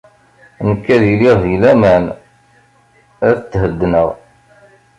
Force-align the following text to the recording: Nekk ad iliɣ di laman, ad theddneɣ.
Nekk 0.67 0.85
ad 0.95 1.03
iliɣ 1.11 1.37
di 1.43 1.55
laman, 1.61 2.05
ad 3.27 3.37
theddneɣ. 3.51 4.09